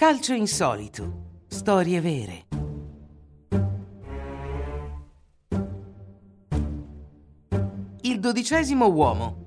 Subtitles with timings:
[0.00, 1.42] Calcio insolito.
[1.46, 2.46] Storie vere.
[8.00, 9.46] Il dodicesimo uomo.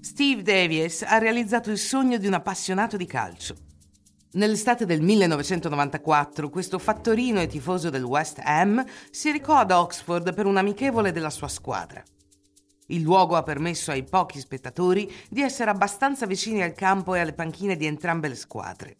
[0.00, 3.56] Steve Davies ha realizzato il sogno di un appassionato di calcio.
[4.32, 10.46] Nell'estate del 1994 questo fattorino e tifoso del West Ham si recò ad Oxford per
[10.46, 12.02] un amichevole della sua squadra.
[12.94, 17.32] Il luogo ha permesso ai pochi spettatori di essere abbastanza vicini al campo e alle
[17.32, 18.96] panchine di entrambe le squadre.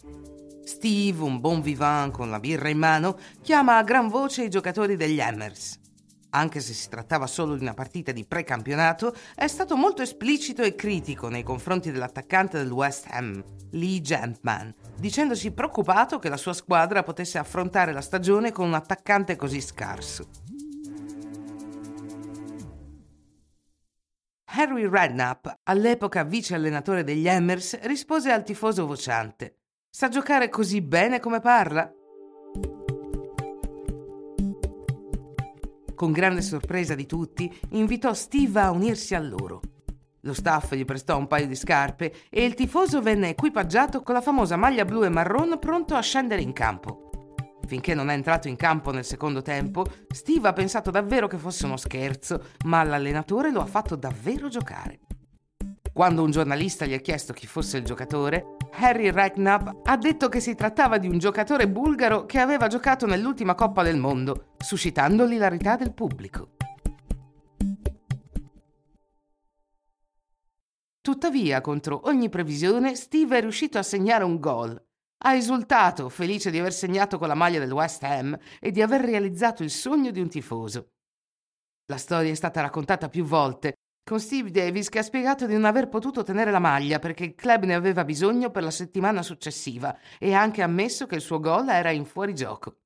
[0.64, 4.96] Steve, un bon vivant con la birra in mano, chiama a gran voce i giocatori
[4.96, 5.78] degli Hammers.
[6.30, 10.74] Anche se si trattava solo di una partita di precampionato, è stato molto esplicito e
[10.74, 17.04] critico nei confronti dell'attaccante del West Ham, Lee Jampman, dicendosi preoccupato che la sua squadra
[17.04, 20.26] potesse affrontare la stagione con un attaccante così scarso.
[24.56, 29.56] Harry Redknapp, all'epoca vice allenatore degli Hammers, rispose al tifoso vociante:
[29.90, 31.92] Sa giocare così bene come parla?
[35.94, 39.60] Con grande sorpresa di tutti, invitò Steve a unirsi a loro.
[40.20, 44.20] Lo staff gli prestò un paio di scarpe e il tifoso venne equipaggiato con la
[44.20, 47.03] famosa maglia blu e marron pronto a scendere in campo.
[47.66, 51.64] Finché non è entrato in campo nel secondo tempo, Steve ha pensato davvero che fosse
[51.64, 55.00] uno scherzo, ma l'allenatore lo ha fatto davvero giocare.
[55.92, 60.40] Quando un giornalista gli ha chiesto chi fosse il giocatore, Harry Redknapp ha detto che
[60.40, 65.76] si trattava di un giocatore bulgaro che aveva giocato nell'ultima Coppa del Mondo, suscitando l'ilarità
[65.76, 66.56] del pubblico.
[71.00, 74.83] Tuttavia, contro ogni previsione, Steve è riuscito a segnare un gol.
[75.26, 79.00] Ha esultato, felice di aver segnato con la maglia del West Ham e di aver
[79.00, 80.88] realizzato il sogno di un tifoso.
[81.86, 83.72] La storia è stata raccontata più volte
[84.04, 87.34] con Steve Davis che ha spiegato di non aver potuto tenere la maglia perché il
[87.34, 91.40] club ne aveva bisogno per la settimana successiva e ha anche ammesso che il suo
[91.40, 92.80] gol era in fuorigioco.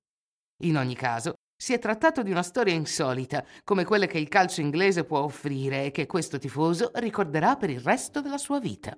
[0.63, 4.61] In ogni caso, si è trattato di una storia insolita, come quelle che il calcio
[4.61, 8.97] inglese può offrire e che questo tifoso ricorderà per il resto della sua vita.